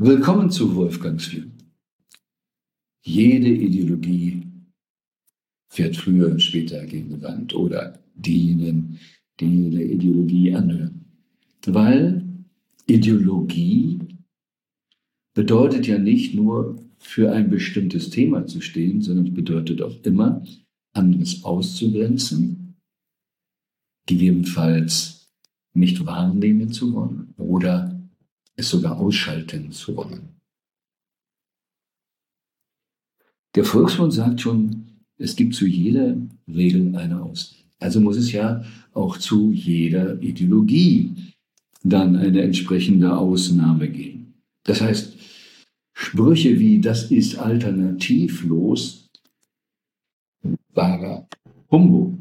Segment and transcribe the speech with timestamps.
[0.00, 1.46] Willkommen zu Wolfgangs View.
[3.02, 4.46] Jede Ideologie
[5.68, 9.00] fährt früher und später gegen die Wand oder diejenigen,
[9.40, 11.04] die der Ideologie anhören.
[11.66, 12.24] Weil
[12.86, 13.98] Ideologie
[15.34, 20.44] bedeutet ja nicht nur für ein bestimmtes Thema zu stehen, sondern es bedeutet auch immer,
[20.92, 22.76] anderes auszugrenzen,
[24.06, 25.28] gegebenenfalls
[25.74, 27.97] nicht wahrnehmen zu wollen oder
[28.58, 30.36] es sogar ausschalten zu wollen.
[33.54, 36.16] Der Volksmund sagt schon, es gibt zu jeder
[36.46, 37.64] Regel eine Ausnahme.
[37.80, 41.14] Also muss es ja auch zu jeder Ideologie
[41.84, 44.34] dann eine entsprechende Ausnahme geben.
[44.64, 45.16] Das heißt,
[45.94, 49.08] Sprüche wie das ist alternativlos,
[50.74, 51.28] wahrer
[51.70, 52.18] Humbug.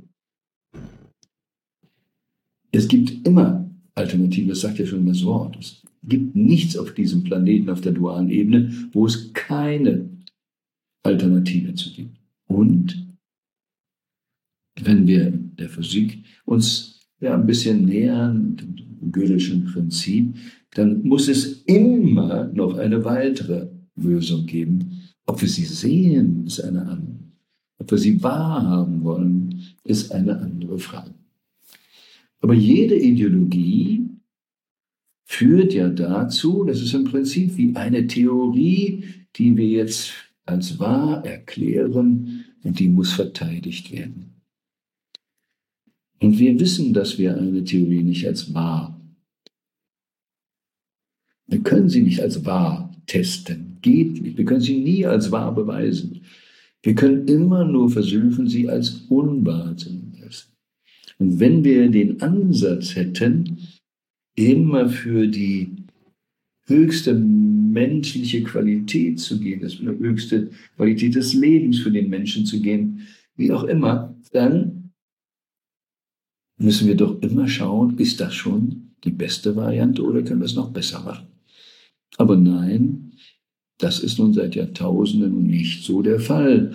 [2.72, 3.67] Es gibt immer
[3.98, 5.58] Alternativen, das sagt ja schon das Wort.
[5.60, 10.10] Es gibt nichts auf diesem Planeten, auf der dualen Ebene, wo es keine
[11.04, 12.18] Alternative zu gibt.
[12.48, 13.08] Und
[14.80, 20.36] wenn wir der Physik uns ja ein bisschen nähern, dem Gödelschen Prinzip,
[20.72, 25.02] dann muss es immer noch eine weitere Lösung geben.
[25.25, 27.18] Ob wir sie sehen, ist eine andere.
[27.80, 31.14] Ob wir sie wahrhaben wollen, ist eine andere Frage.
[32.40, 34.10] Aber jede Ideologie
[35.26, 39.04] führt ja dazu, das ist im Prinzip wie eine Theorie,
[39.36, 40.14] die wir jetzt
[40.46, 44.42] als wahr erklären und die muss verteidigt werden.
[46.20, 49.00] Und wir wissen, dass wir eine Theorie nicht als wahr.
[51.48, 53.78] Wir können sie nicht als wahr testen.
[53.82, 54.38] Geht nicht.
[54.38, 56.22] Wir können sie nie als wahr beweisen.
[56.82, 60.06] Wir können immer nur versuchen, sie als unwahr zu.
[61.20, 63.58] Und wenn wir den Ansatz hätten,
[64.36, 65.72] immer für die
[66.68, 73.08] höchste menschliche Qualität zu gehen, das höchste Qualität des Lebens für den Menschen zu gehen,
[73.36, 74.92] wie auch immer, dann
[76.59, 80.56] müssen wir doch immer schauen, ist das schon die beste Variante oder können wir es
[80.56, 81.28] noch besser machen?
[82.18, 83.14] Aber nein,
[83.78, 86.74] das ist nun seit Jahrtausenden nicht so der Fall.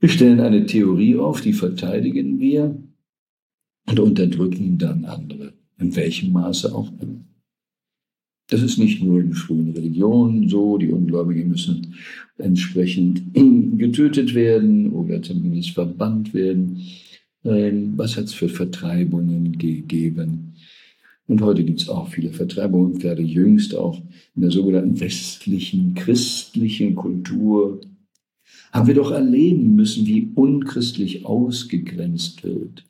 [0.00, 2.80] Wir stellen eine Theorie auf, die verteidigen wir
[3.88, 7.24] und unterdrücken dann andere, in welchem Maße auch immer.
[8.50, 11.94] Das ist nicht nur in frühen Religionen so, die Ungläubigen müssen
[12.38, 13.22] entsprechend
[13.78, 16.80] getötet werden oder zumindest verbannt werden.
[17.44, 20.54] Ähm, was hat es für Vertreibungen gegeben?
[21.26, 24.00] Und heute gibt es auch viele Vertreibungen, gerade jüngst auch
[24.34, 27.82] in der sogenannten westlichen christlichen Kultur.
[28.72, 32.87] Haben wir doch erleben müssen, wie unchristlich ausgegrenzt wird.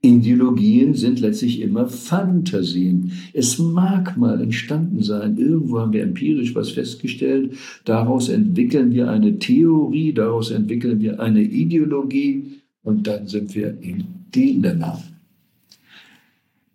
[0.00, 3.12] Ideologien sind letztlich immer Fantasien.
[3.32, 7.54] Es mag mal entstanden sein, irgendwo haben wir empirisch was festgestellt,
[7.84, 14.04] daraus entwickeln wir eine Theorie, daraus entwickeln wir eine Ideologie und dann sind wir in
[14.32, 15.02] Dilemma.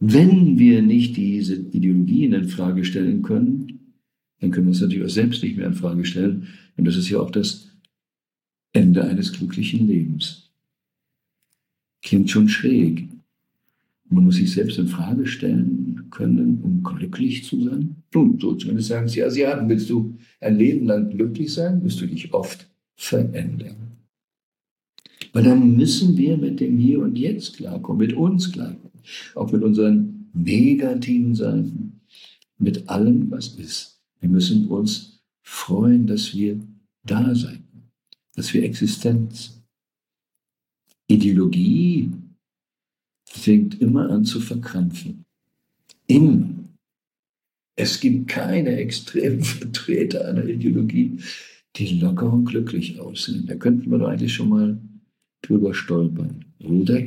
[0.02, 3.94] Wenn wir nicht diese Ideologien in Frage stellen können,
[4.42, 6.48] dann können wir uns natürlich auch selbst nicht mehr in Frage stellen.
[6.76, 7.70] Und das ist ja auch das
[8.74, 10.52] Ende eines glücklichen Lebens.
[12.02, 13.08] Klingt schon schräg.
[14.14, 17.96] Man muss sich selbst in Frage stellen können, um glücklich zu sein.
[18.14, 19.68] Nun, so zumindest sagen sie Asiaten.
[19.68, 21.84] Willst du ein Leben lang glücklich sein?
[21.84, 23.98] Wirst du dich oft verändern.
[25.34, 29.02] Weil dann müssen wir mit dem Hier und Jetzt klarkommen, mit uns klarkommen,
[29.36, 32.02] auch mit unseren negativen Seiten,
[32.60, 34.00] mit allem, was ist.
[34.20, 36.60] Wir müssen uns freuen, dass wir
[37.04, 37.64] da sein,
[38.36, 39.60] dass wir Existenz.
[41.08, 42.12] Ideologie
[43.34, 45.26] fängt immer an zu verkrampfen.
[46.08, 46.50] Immer.
[47.76, 51.20] Es gibt keine extremen Vertreter einer Ideologie,
[51.76, 53.48] die locker und glücklich aussehen.
[53.48, 54.80] Da könnten wir doch eigentlich schon mal
[55.42, 57.02] drüber stolpern, oder?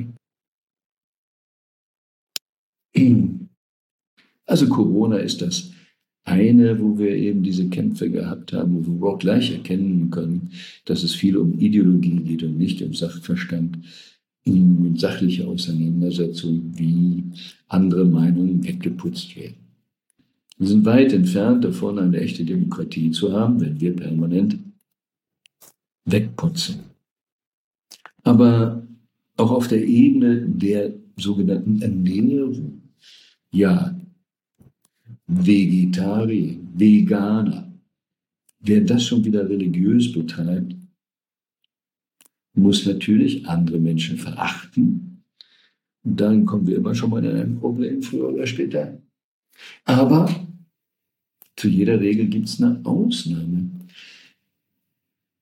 [4.47, 5.71] Also Corona ist das
[6.25, 10.51] eine, wo wir eben diese Kämpfe gehabt haben, wo wir auch gleich erkennen können,
[10.85, 13.79] dass es viel um Ideologie geht und nicht um Sachverstand,
[14.97, 17.25] sachliche Auseinandersetzung, wie
[17.69, 19.57] andere Meinungen weggeputzt werden.
[20.59, 24.59] Wir sind weit entfernt davon, eine echte Demokratie zu haben, wenn wir permanent
[26.07, 26.77] wegputzen.
[28.23, 28.87] Aber
[29.37, 32.81] auch auf der Ebene der sogenannten Ernährung,
[33.53, 33.95] ja,
[35.27, 37.73] Vegetarier, Veganer,
[38.61, 40.75] wer das schon wieder religiös betreibt,
[42.57, 45.23] muss natürlich andere Menschen verachten.
[46.03, 48.99] Und dann kommen wir immer schon mal in ein Problem, früher oder später.
[49.85, 50.29] Aber
[51.57, 53.71] zu jeder Regel gibt es eine Ausnahme.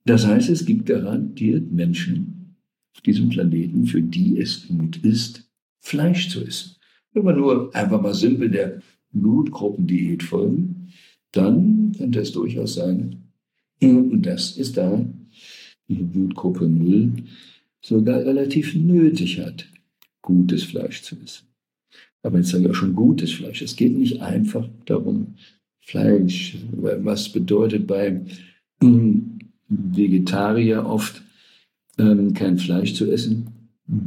[0.04, 2.56] Das heißt, es gibt garantiert Menschen
[2.94, 5.48] auf diesem Planeten, für die es gut ist,
[5.80, 6.76] Fleisch zu essen.
[7.12, 8.80] Wenn wir nur einfach mal simpel der
[9.12, 10.88] Blutgruppendiät folgen,
[11.32, 13.22] dann könnte es durchaus sein,
[13.80, 15.04] dass es da
[15.88, 17.12] die Blutgruppe 0
[17.80, 19.66] sogar relativ nötig hat,
[20.22, 21.46] gutes Fleisch zu essen.
[22.22, 23.60] Aber jetzt sage ich auch schon gutes Fleisch.
[23.60, 25.34] Es geht nicht einfach darum,
[25.80, 28.22] Fleisch, was bedeutet bei
[29.68, 31.22] Vegetarier oft
[31.98, 33.46] ähm, kein Fleisch zu essen,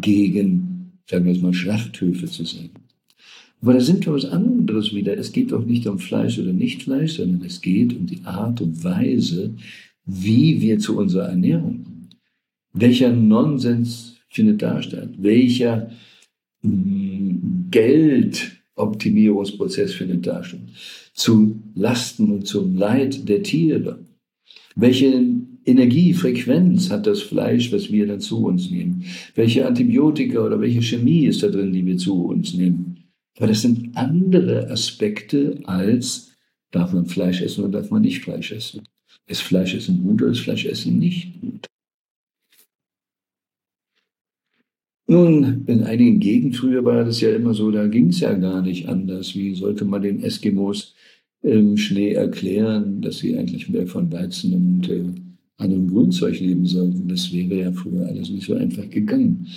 [0.02, 2.72] gegen, sagen wir es mal, Schlachthöfe zu sein.
[3.62, 5.18] Aber da sind wir was anderes wieder.
[5.18, 8.62] Es geht doch nicht um Fleisch oder nicht Fleisch, sondern es geht um die Art
[8.62, 9.56] und Weise,
[10.08, 12.10] wie wir zu unserer Ernährung kommen.
[12.74, 15.10] Welcher Nonsens findet da statt?
[15.18, 15.90] Welcher
[16.62, 20.62] mm, Geldoptimierungsprozess findet da statt?
[21.14, 24.00] Zu Lasten und zum Leid der Tiere.
[24.76, 25.26] Welche
[25.66, 29.04] Energiefrequenz hat das Fleisch, was wir dann zu uns nehmen?
[29.36, 33.04] Welche Antibiotika oder welche Chemie ist da drin, die wir zu uns nehmen?
[33.38, 36.32] Aber das sind andere Aspekte als,
[36.72, 38.84] darf man Fleisch essen oder darf man nicht Fleisch essen?
[39.26, 41.68] Ist Fleisch essen gut oder ist Fleisch essen nicht gut?
[45.10, 48.62] Nun, in einigen Gegenden früher war das ja immer so, da ging es ja gar
[48.62, 49.36] nicht anders.
[49.36, 50.96] Wie sollte man den Eskimos
[51.42, 55.04] im Schnee erklären, dass sie eigentlich mehr von Weizen und äh,
[55.58, 57.08] anderem Grünzeug leben sollten?
[57.08, 59.48] Das wäre ja früher alles nicht so einfach gegangen.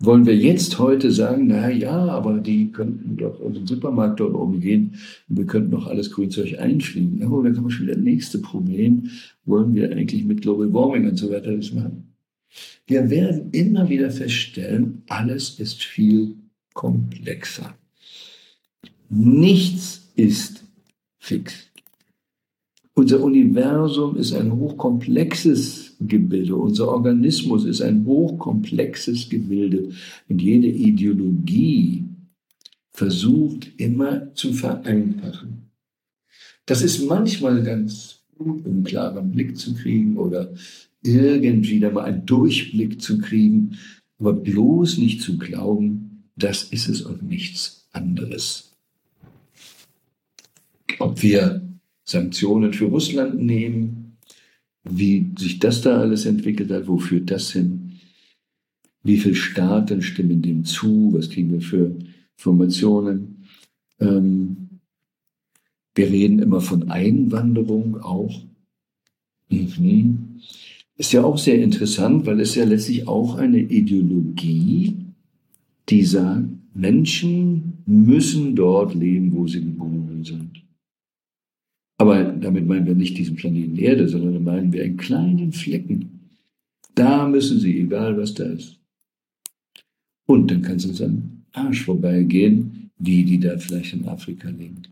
[0.00, 4.32] Wollen wir jetzt heute sagen, na ja, aber die könnten doch aus dem Supermarkt dort
[4.34, 4.94] oben gehen
[5.28, 7.18] und wir könnten doch alles Grünzeug einfliegen.
[7.18, 9.10] Ja, dann kommen wir schon wieder das nächste Problem.
[9.44, 12.14] Wollen wir eigentlich mit Global Warming und so weiter das machen?
[12.86, 16.36] Wir werden immer wieder feststellen, alles ist viel
[16.74, 17.74] komplexer.
[19.10, 20.64] Nichts ist
[21.18, 21.67] fix.
[22.98, 26.56] Unser Universum ist ein hochkomplexes Gebilde.
[26.56, 29.90] Unser Organismus ist ein hochkomplexes Gebilde.
[30.28, 32.06] Und jede Ideologie
[32.90, 35.70] versucht immer zu vereinfachen.
[36.66, 40.52] Das ist manchmal ganz gut, einen klaren Blick zu kriegen oder
[41.04, 43.78] irgendwie da mal einen Durchblick zu kriegen,
[44.18, 48.72] aber bloß nicht zu glauben, das ist es und nichts anderes.
[50.98, 51.67] Ob wir
[52.08, 54.16] Sanktionen für Russland nehmen,
[54.82, 57.98] wie sich das da alles entwickelt hat, wo führt das hin?
[59.02, 61.12] Wie viele Staaten stimmen dem zu?
[61.12, 61.94] Was kriegen wir für
[62.38, 63.44] Informationen?
[64.00, 64.80] Ähm,
[65.94, 68.42] wir reden immer von Einwanderung auch.
[69.50, 70.40] Mhm.
[70.96, 74.96] Ist ja auch sehr interessant, weil es ja letztlich auch eine Ideologie,
[75.90, 79.97] die sagt, Menschen müssen dort leben, wo sie geboren.
[82.08, 86.30] Aber damit meinen wir nicht diesen Planeten Erde, sondern meinen wir einen kleinen Flecken.
[86.94, 88.80] Da müssen sie, egal was da ist.
[90.26, 94.84] Und dann kann es uns am Arsch vorbeigehen, wie die da vielleicht in Afrika liegen.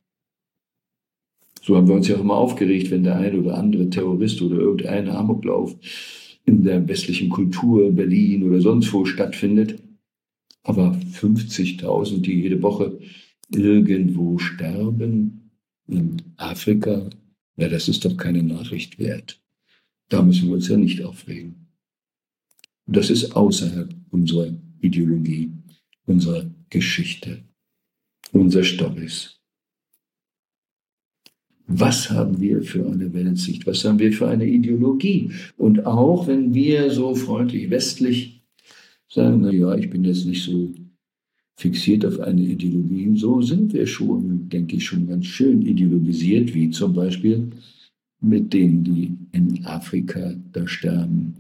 [1.62, 4.56] So haben wir uns ja auch immer aufgeregt, wenn der eine oder andere Terrorist oder
[4.58, 5.75] irgendein Amoklauf
[6.44, 9.82] in der westlichen Kultur, Berlin oder sonst wo stattfindet.
[10.64, 12.99] Aber 50.000, die jede Woche
[13.50, 15.45] irgendwo sterben,
[15.88, 17.09] in Afrika,
[17.57, 19.40] ja, das ist doch keine Nachricht wert.
[20.09, 21.69] Da müssen wir uns ja nicht aufregen.
[22.87, 25.50] Das ist außerhalb unserer Ideologie,
[26.07, 27.43] unserer Geschichte,
[28.33, 29.40] unserer Storys.
[31.66, 33.66] Was haben wir für eine Weltsicht?
[33.66, 35.33] Was haben wir für eine Ideologie?
[35.57, 38.45] Und auch wenn wir so freundlich westlich
[39.09, 40.73] sagen, na ja, ich bin jetzt nicht so
[41.56, 46.70] fixiert auf eine Ideologie, so sind wir schon, denke ich, schon ganz schön ideologisiert, wie
[46.70, 47.50] zum Beispiel
[48.20, 51.34] mit denen, die in Afrika da sterben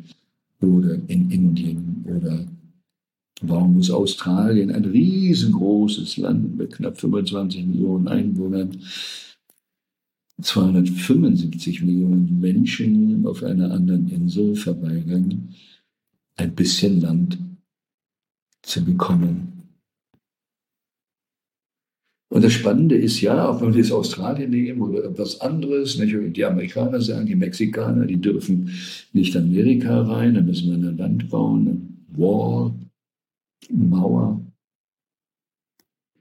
[0.60, 2.46] oder in Indien oder
[3.42, 8.70] warum muss Australien, ein riesengroßes Land mit knapp 25 Millionen Einwohnern,
[10.40, 15.54] 275 Millionen Menschen auf einer anderen Insel verweigern,
[16.36, 17.38] ein bisschen Land
[18.62, 19.55] zu bekommen.
[22.28, 26.36] Und das Spannende ist ja, wenn wir jetzt Australien nehmen oder etwas anderes, nicht?
[26.36, 28.70] die Amerikaner sagen, die Mexikaner, die dürfen
[29.12, 32.74] nicht Amerika rein, da müssen wir ein Land bauen, eine Wall,
[33.70, 34.40] eine Mauer.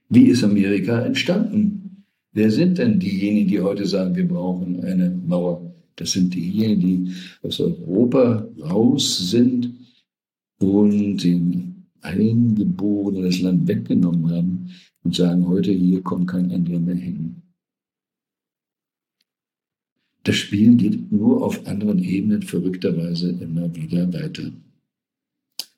[0.10, 2.06] Wie ist Amerika entstanden?
[2.34, 5.74] Wer sind denn diejenigen, die heute sagen, wir brauchen eine Mauer?
[5.96, 9.74] Das sind diejenigen, die aus Europa raus sind
[10.60, 14.70] und den Eingeborenen das Land weggenommen haben
[15.06, 17.44] und sagen, heute hier kommt kein anderer mehr hin.
[20.24, 24.52] Das Spiel geht nur auf anderen Ebenen verrückterweise immer wieder weiter.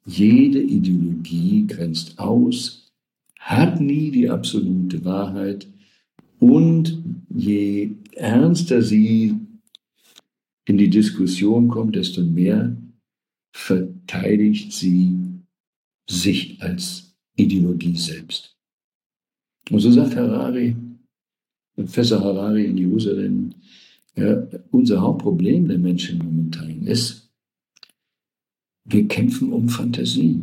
[0.06, 2.94] Jede Ideologie grenzt aus,
[3.40, 5.68] hat nie die absolute Wahrheit
[6.40, 9.36] und je ernster sie
[10.64, 12.78] in die Diskussion kommt, desto mehr
[13.52, 15.14] verteidigt sie
[16.10, 18.57] sich als Ideologie selbst.
[19.70, 20.76] Und so sagt Harari,
[21.76, 23.54] Professor Harari in Jerusalem,
[24.16, 27.30] ja, unser Hauptproblem der Menschen momentan ist,
[28.86, 30.42] wir kämpfen um Fantasie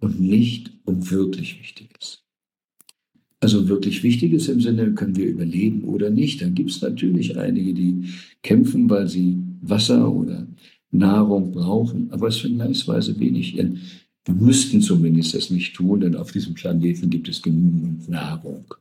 [0.00, 2.22] und nicht um wirklich Wichtiges.
[3.40, 6.42] Also wirklich Wichtiges im Sinne, können wir überleben oder nicht.
[6.42, 8.04] Dann gibt es natürlich einige, die
[8.42, 10.46] kämpfen, weil sie Wasser oder
[10.90, 13.58] Nahrung brauchen, aber es vergleichsweise wenig.
[14.24, 18.74] Wir müssten zumindest das nicht tun, denn auf diesem Planeten gibt es genügend Nahrung.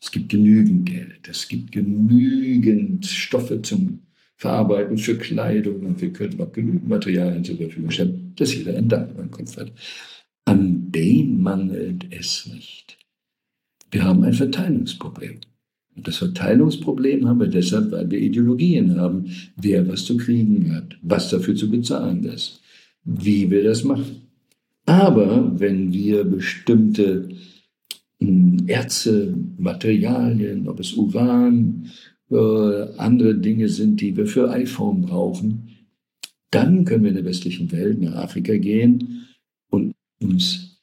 [0.00, 1.28] Es gibt genügend Geld.
[1.28, 4.00] Es gibt genügend Stoffe zum
[4.36, 8.88] Verarbeiten für Kleidung und wir könnten auch genügend Materialien zur Verfügung stellen, dass jeder ein
[8.88, 9.72] Dach über dem Kopf hat.
[10.44, 12.98] An dem mangelt es nicht.
[13.92, 15.38] Wir haben ein Verteilungsproblem.
[15.94, 20.98] Und das Verteilungsproblem haben wir deshalb, weil wir Ideologien haben, wer was zu kriegen hat,
[21.02, 22.60] was dafür zu bezahlen ist,
[23.04, 24.21] wie wir das machen.
[24.92, 27.30] Aber wenn wir bestimmte
[28.20, 31.90] hm, Erze, Materialien, ob es Uran,
[32.30, 35.70] äh, andere Dinge sind, die wir für iPhone brauchen,
[36.50, 39.28] dann können wir in der westlichen Welt nach Afrika gehen
[39.70, 40.78] und uns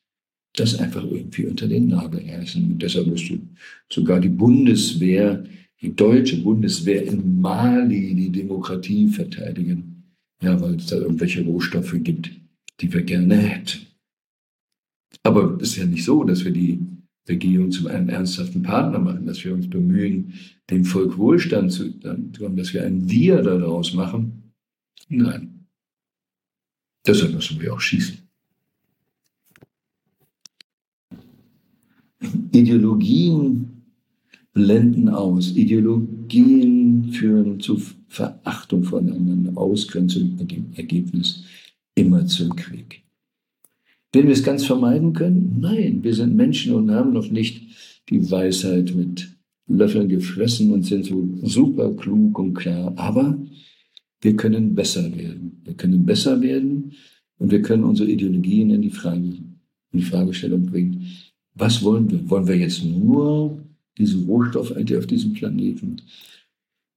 [0.56, 2.64] das einfach irgendwie unter den Nagel reißen.
[2.64, 3.38] Und deshalb musste
[3.94, 5.44] sogar die Bundeswehr,
[5.84, 10.04] die deutsche Bundeswehr in Mali die Demokratie verteidigen.
[10.42, 12.32] Ja, weil es da irgendwelche Rohstoffe gibt,
[12.82, 13.89] die wir gerne hätten.
[15.30, 16.80] Aber es ist ja nicht so, dass wir die
[17.28, 20.34] Regierung zu einem ernsthaften Partner machen, dass wir uns bemühen,
[20.72, 24.52] dem Volk Wohlstand zu geben, dass wir ein Wir daraus machen.
[25.08, 25.68] Nein.
[27.06, 28.18] Deshalb müssen wir auch schießen.
[32.52, 33.84] Ideologien
[34.54, 35.56] blenden aus.
[35.56, 41.44] Ideologien führen zu Verachtung voneinander, Ausgrenzung und im Ergebnis
[41.94, 43.04] immer zum Krieg.
[44.12, 45.58] Werden wir es ganz vermeiden können?
[45.60, 47.62] Nein, wir sind Menschen und haben noch nicht
[48.10, 49.30] die Weisheit mit
[49.68, 52.92] Löffeln gefressen und sind so super klug und klar.
[52.96, 53.38] Aber
[54.22, 55.62] wir können besser werden.
[55.64, 56.94] Wir können besser werden
[57.38, 61.06] und wir können unsere Ideologien in die, Frage, in die Fragestellung bringen.
[61.54, 62.28] Was wollen wir?
[62.30, 63.60] Wollen wir jetzt nur
[63.98, 65.98] diese Rohstoffalte auf diesem Planeten?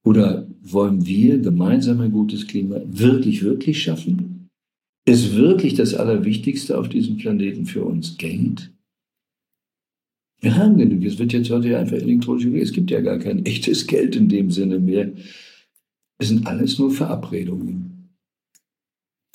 [0.03, 4.42] Oder wollen wir gemeinsam ein gutes Klima wirklich, wirklich schaffen?
[5.05, 8.71] Ist wirklich das Allerwichtigste auf diesem Planeten für uns Geld?
[10.39, 11.03] Wir haben genug.
[11.03, 12.45] Es wird jetzt heute einfach elektronisch.
[12.45, 15.11] Es gibt ja gar kein echtes Geld in dem Sinne mehr.
[16.19, 18.09] Es sind alles nur Verabredungen.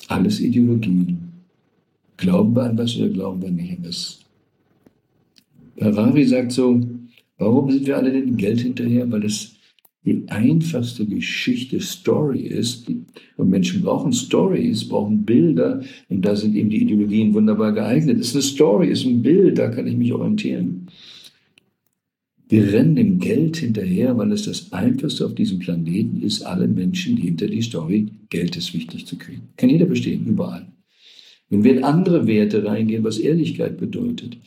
[0.07, 1.29] Alles Ideologien.
[2.17, 4.19] Glauben wir an was oder glauben wir nicht an was?
[5.79, 6.81] Harari sagt so,
[7.37, 9.09] warum sind wir alle dem Geld hinterher?
[9.11, 9.55] Weil es
[10.05, 12.89] die einfachste Geschichte Story ist.
[13.37, 15.81] Und Menschen brauchen Stories, brauchen Bilder.
[16.07, 18.19] Und da sind eben die Ideologien wunderbar geeignet.
[18.19, 20.87] Es ist eine Story, ist ein Bild, da kann ich mich orientieren.
[22.47, 27.15] Wir rennen dem Geld hinterher, weil es das Einfachste auf diesem Planeten ist, alle Menschen
[27.15, 29.49] hinter die Story, Geld ist wichtig zu kriegen.
[29.55, 30.65] Kann jeder verstehen, überall.
[31.49, 34.37] Wenn wir in andere Werte reingehen, was Ehrlichkeit bedeutet,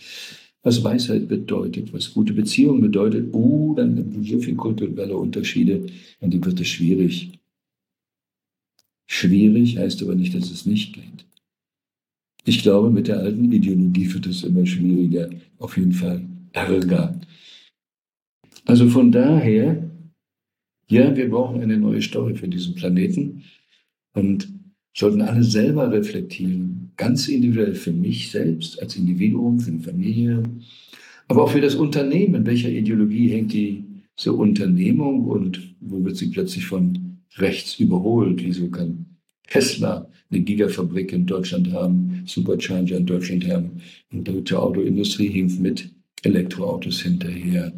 [0.62, 5.86] was Weisheit bedeutet, was gute Beziehung bedeutet, oh, dann gibt es so viele kulturelle Unterschiede
[6.20, 7.38] und dann wird es schwierig.
[9.08, 11.26] Schwierig heißt aber nicht, dass es nicht geht.
[12.44, 17.20] Ich glaube, mit der alten Ideologie wird es immer schwieriger, auf jeden Fall ärger.
[18.64, 19.90] Also von daher,
[20.88, 23.42] ja, wir brauchen eine neue Story für diesen Planeten
[24.14, 24.48] und
[24.94, 30.42] sollten alle selber reflektieren, ganz individuell für mich selbst als Individuum, für die Familie,
[31.28, 32.44] aber auch für das Unternehmen.
[32.44, 38.44] Welcher Ideologie hängt diese Unternehmung und wo wird sie plötzlich von rechts überholt?
[38.44, 39.06] Wieso kann
[39.48, 43.70] Tesla eine Gigafabrik in Deutschland haben, Supercharger in Deutschland haben
[44.12, 45.90] und die deutsche Autoindustrie hinkt mit
[46.22, 47.72] Elektroautos hinterher?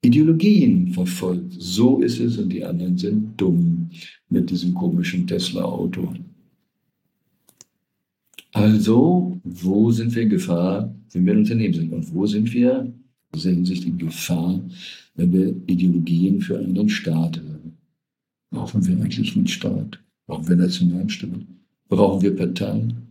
[0.00, 1.54] Ideologien verfolgt.
[1.58, 3.90] So ist es und die anderen sind dumm
[4.28, 6.14] mit diesem komischen Tesla-Auto.
[8.52, 11.92] Also, wo sind wir in Gefahr, wenn wir ein Unternehmen sind?
[11.92, 12.94] Und wo sind wir in
[13.34, 14.60] dieser Hinsicht in Gefahr,
[15.16, 17.76] wenn wir Ideologien für einen Staat haben?
[18.50, 20.02] Brauchen wir eigentlich einen Staat?
[20.26, 21.46] Brauchen wir Nationalstaat?
[21.88, 23.08] Brauchen wir Parteien?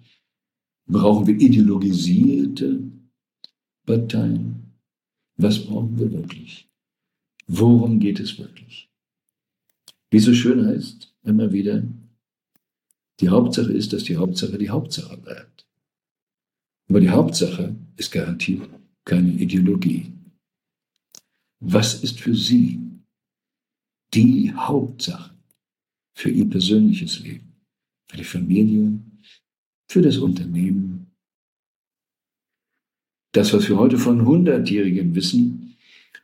[0.88, 2.80] Brauchen wir ideologisierte
[3.86, 4.74] Parteien?
[5.38, 6.68] Was brauchen wir wirklich?
[7.48, 8.90] Worum geht es wirklich?
[10.12, 11.84] Wie so schön heißt, immer wieder,
[13.20, 15.66] die Hauptsache ist, dass die Hauptsache die Hauptsache bleibt.
[16.90, 18.70] Aber die Hauptsache ist garantiert
[19.08, 20.12] keine Ideologie.
[21.60, 22.80] Was ist für Sie
[24.14, 25.34] die Hauptsache
[26.14, 27.54] für Ihr persönliches Leben,
[28.10, 29.00] für die Familie,
[29.90, 31.12] für das Unternehmen?
[33.32, 35.67] Das, was wir heute von Hundertjährigen wissen,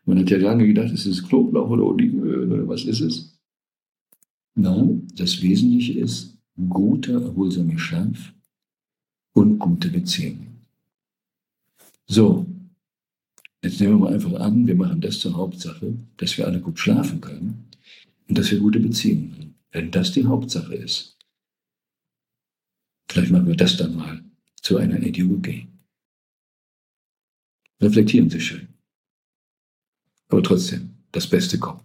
[0.06, 3.40] man hat ja lange gedacht, ist es Knoblauch oder Olivenöl oder was ist es?
[4.56, 6.38] Nein, das Wesentliche ist
[6.70, 8.34] guter, erholsamer Schlaf
[9.34, 10.66] und gute Beziehungen.
[12.06, 12.46] So,
[13.64, 16.78] jetzt nehmen wir mal einfach an, wir machen das zur Hauptsache, dass wir alle gut
[16.78, 17.66] schlafen können
[18.28, 19.56] und dass wir gute Beziehungen haben.
[19.72, 21.18] Wenn das die Hauptsache ist,
[23.10, 24.24] vielleicht machen wir das dann mal
[24.62, 25.68] zu einer Ideologie.
[27.82, 28.73] Reflektieren Sie schön
[30.34, 31.82] aber trotzdem das Beste kommt.